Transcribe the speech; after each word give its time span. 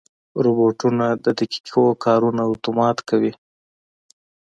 روبوټونه 0.43 1.05
د 1.23 1.27
دقیقو 1.39 1.83
کارونو 2.05 2.41
اتومات 2.53 2.97
کوي. 3.09 3.33